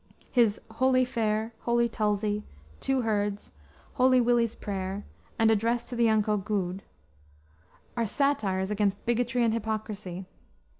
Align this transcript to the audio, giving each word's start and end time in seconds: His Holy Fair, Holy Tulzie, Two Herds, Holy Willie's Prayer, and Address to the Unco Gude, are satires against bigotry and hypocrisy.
His 0.31 0.59
Holy 0.71 1.05
Fair, 1.05 1.53
Holy 1.59 1.87
Tulzie, 1.87 2.41
Two 2.79 3.01
Herds, 3.01 3.51
Holy 3.93 4.19
Willie's 4.19 4.55
Prayer, 4.55 5.05
and 5.37 5.51
Address 5.51 5.87
to 5.89 5.95
the 5.95 6.09
Unco 6.09 6.37
Gude, 6.37 6.81
are 7.95 8.07
satires 8.07 8.71
against 8.71 9.05
bigotry 9.05 9.43
and 9.43 9.53
hypocrisy. 9.53 10.25